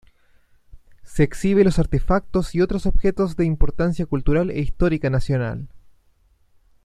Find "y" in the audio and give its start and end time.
2.55-2.61